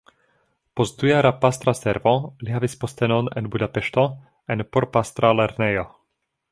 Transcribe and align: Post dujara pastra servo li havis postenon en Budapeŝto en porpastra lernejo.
Post 0.79 1.03
dujara 1.03 1.31
pastra 1.43 1.75
servo 1.81 2.15
li 2.47 2.55
havis 2.55 2.77
postenon 2.85 3.31
en 3.43 3.53
Budapeŝto 3.57 4.09
en 4.57 4.69
porpastra 4.77 5.35
lernejo. 5.43 5.91